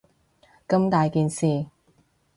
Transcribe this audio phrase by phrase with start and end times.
[0.67, 1.67] 咁大件事